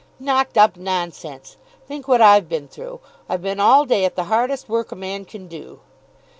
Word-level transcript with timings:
"Knocked 0.19 0.57
up, 0.57 0.77
nonsense! 0.77 1.57
Think 1.87 2.07
what 2.07 2.21
I've 2.21 2.49
been 2.49 2.67
through. 2.67 3.01
I've 3.29 3.43
been 3.43 3.59
all 3.59 3.85
day 3.85 4.03
at 4.03 4.15
the 4.15 4.23
hardest 4.23 4.67
work 4.67 4.91
a 4.91 4.95
man 4.95 5.25
can 5.25 5.47
do." 5.47 5.81